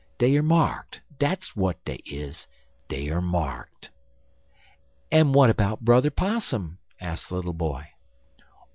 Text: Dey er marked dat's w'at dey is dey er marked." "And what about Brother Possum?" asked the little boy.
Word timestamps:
Dey 0.17 0.35
er 0.35 0.41
marked 0.41 0.99
dat's 1.19 1.49
w'at 1.53 1.75
dey 1.85 2.01
is 2.07 2.47
dey 2.87 3.07
er 3.11 3.21
marked." 3.21 3.91
"And 5.11 5.35
what 5.35 5.51
about 5.51 5.81
Brother 5.81 6.09
Possum?" 6.09 6.79
asked 6.99 7.29
the 7.29 7.35
little 7.35 7.53
boy. 7.53 7.87